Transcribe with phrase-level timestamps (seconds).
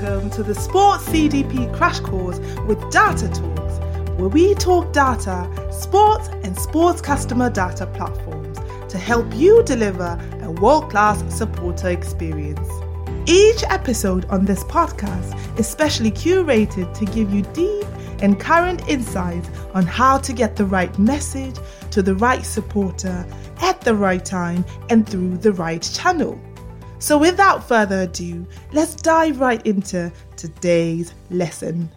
[0.00, 3.78] welcome to the Sports CDP Crash Course with Data Talks,
[4.16, 8.58] where we talk data, sports, and sports customer data platforms
[8.92, 12.68] to help you deliver a world class supporter experience.
[13.26, 17.86] Each episode on this podcast is specially curated to give you deep
[18.22, 21.56] and current insights on how to get the right message
[21.90, 23.26] to the right supporter
[23.62, 26.40] at the right time and through the right channel.
[27.00, 31.88] So, without further ado, let's dive right into today's lesson.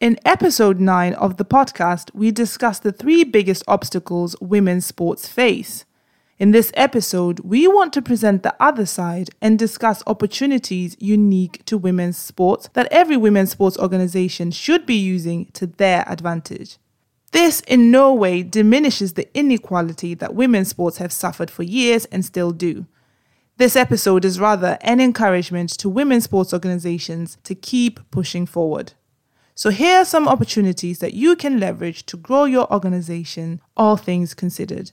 [0.00, 5.86] In episode 9 of the podcast, we discuss the three biggest obstacles women's sports face.
[6.38, 11.78] In this episode, we want to present the other side and discuss opportunities unique to
[11.78, 16.76] women's sports that every women's sports organization should be using to their advantage.
[17.36, 22.24] This in no way diminishes the inequality that women's sports have suffered for years and
[22.24, 22.86] still do.
[23.58, 28.94] This episode is rather an encouragement to women's sports organizations to keep pushing forward.
[29.54, 34.32] So, here are some opportunities that you can leverage to grow your organization, all things
[34.32, 34.92] considered.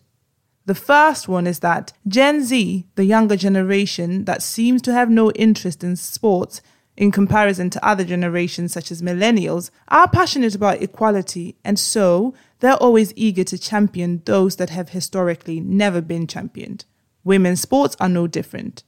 [0.65, 5.31] The first one is that Gen Z, the younger generation that seems to have no
[5.31, 6.61] interest in sports,
[6.95, 12.75] in comparison to other generations such as millennials, are passionate about equality, and so they're
[12.75, 16.85] always eager to champion those that have historically never been championed.
[17.23, 18.83] Women's sports are no different.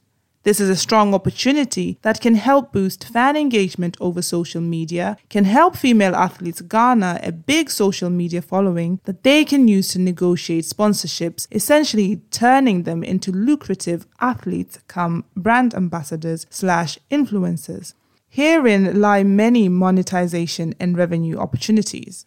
[0.46, 5.44] This is a strong opportunity that can help boost fan engagement over social media, can
[5.44, 10.64] help female athletes garner a big social media following that they can use to negotiate
[10.64, 17.94] sponsorships, essentially turning them into lucrative athletes come brand ambassadors slash influencers.
[18.28, 22.24] Herein lie many monetization and revenue opportunities.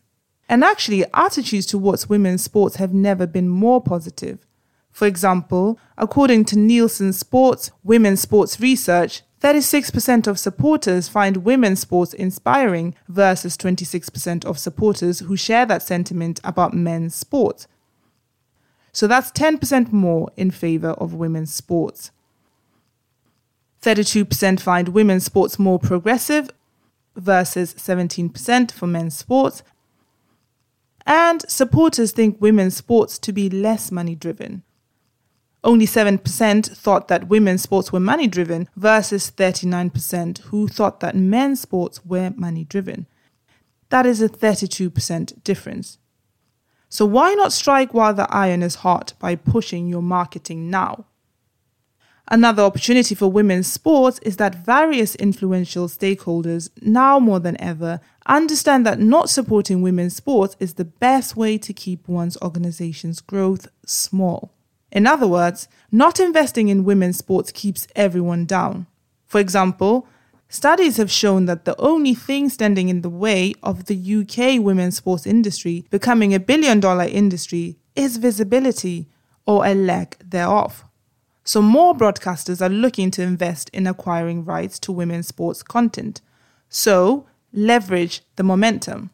[0.50, 4.39] And actually, attitudes towards women's sports have never been more positive.
[5.00, 12.14] For example, according to Nielsen Sports Women's Sports Research, 36% of supporters find women's sports
[12.14, 17.65] inspiring versus 26% of supporters who share that sentiment about men's sports.
[18.92, 22.11] So that's 10% more in favor of women's sports.
[23.82, 26.49] 32% find women's sports more progressive
[27.15, 29.64] versus 17% for men's sports.
[31.05, 34.64] And supporters think women's sports to be less money driven.
[35.64, 41.59] Only 7% thought that women's sports were money driven versus 39% who thought that men's
[41.59, 43.08] sports were money driven.
[43.89, 45.97] That is a 32% difference.
[46.87, 51.05] So why not strike while the iron is hot by pushing your marketing now?
[52.31, 58.86] Another opportunity for women's sports is that various influential stakeholders, now more than ever, understand
[58.86, 64.53] that not supporting women's sports is the best way to keep one's organization's growth small.
[64.92, 68.88] In other words, not investing in women's sports keeps everyone down.
[69.26, 70.08] For example,
[70.48, 74.98] studies have shown that the only thing standing in the way of the UK women's
[74.98, 79.08] sports industry becoming a billion dollar industry is visibility
[79.45, 80.83] or a lack thereof.
[81.44, 86.21] So, more broadcasters are looking to invest in acquiring rights to women's sports content.
[86.70, 89.10] So, leverage the momentum.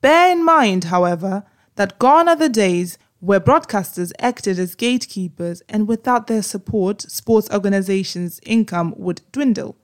[0.00, 1.44] Bear in mind, however,
[1.76, 7.48] that gone are the days where broadcasters acted as gatekeepers and without their support, sports
[7.50, 9.76] organizations' income would dwindle.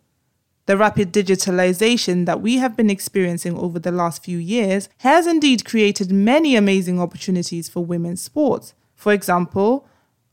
[0.66, 5.64] The rapid digitalization that we have been experiencing over the last few years has indeed
[5.64, 8.74] created many amazing opportunities for women's sports.
[8.94, 9.88] For example,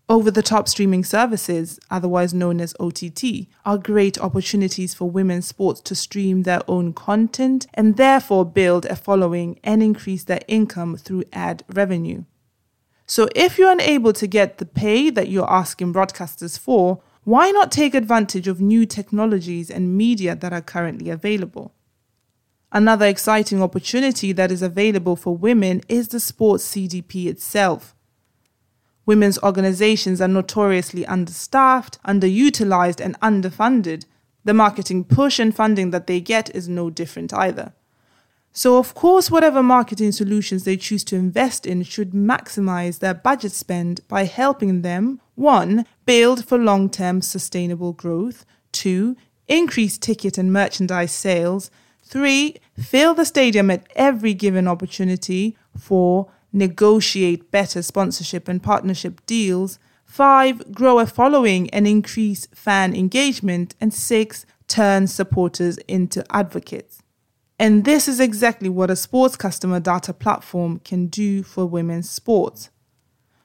[0.10, 5.80] over the top streaming services, otherwise known as OTT, are great opportunities for women's sports
[5.82, 11.24] to stream their own content and therefore build a following and increase their income through
[11.32, 12.26] ad revenue.
[13.08, 17.72] So if you're unable to get the pay that you're asking broadcasters for, why not
[17.72, 21.74] take advantage of new technologies and media that are currently available?
[22.70, 27.96] Another exciting opportunity that is available for women is the sports CDP itself.
[29.06, 34.04] Women's organizations are notoriously understaffed, underutilized, and underfunded.
[34.44, 37.74] The marketing push and funding that they get is no different either.
[38.58, 43.52] So, of course, whatever marketing solutions they choose to invest in should maximize their budget
[43.52, 45.86] spend by helping them 1.
[46.08, 49.16] build for long term sustainable growth, 2.
[49.48, 51.70] increase ticket and merchandise sales,
[52.02, 52.56] 3.
[52.80, 56.28] fill the stadium at every given opportunity, 4.
[56.52, 60.74] negotiate better sponsorship and partnership deals, 5.
[60.74, 64.48] grow a following and increase fan engagement, and 6.
[64.68, 67.04] turn supporters into advocates.
[67.60, 72.70] And this is exactly what a sports customer data platform can do for women's sports.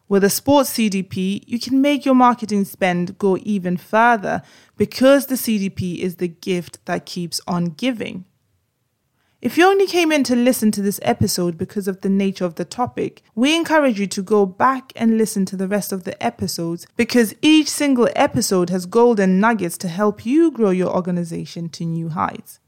[0.06, 4.42] With a sports CDP, you can make your marketing spend go even further
[4.76, 8.26] because the CDP is the gift that keeps on giving.
[9.40, 12.56] If you only came in to listen to this episode because of the nature of
[12.56, 16.22] the topic, we encourage you to go back and listen to the rest of the
[16.22, 21.84] episodes because each single episode has golden nuggets to help you grow your organization to
[21.84, 22.60] new heights.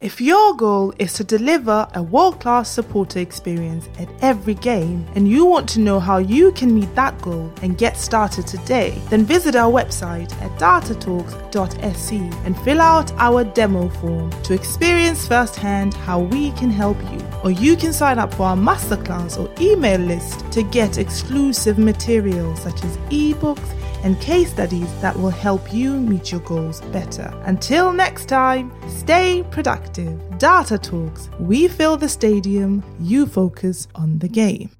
[0.00, 5.26] If your goal is to deliver a world class supporter experience at every game and
[5.26, 9.24] you want to know how you can meet that goal and get started today, then
[9.24, 12.12] visit our website at datatalks.sc
[12.46, 17.20] and fill out our demo form to experience firsthand how we can help you.
[17.42, 22.62] Or you can sign up for our masterclass or email list to get exclusive materials
[22.62, 23.74] such as ebooks
[24.04, 27.32] and case studies that will help you meet your goals better.
[27.44, 30.20] Until next time, stay productive.
[30.38, 34.70] Data Talks, we fill the stadium, you focus on the game.